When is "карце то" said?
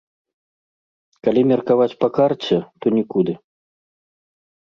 2.17-2.93